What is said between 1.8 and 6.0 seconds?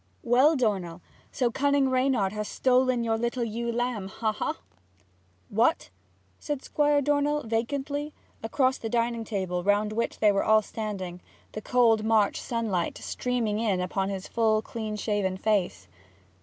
Reynard has stolen your little ewe lamb? Ha, ha!' 'What?'